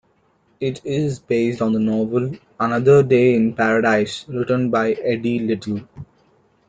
[0.59, 5.81] It is based on the novel "Another Day in Paradise" written by Eddie Little.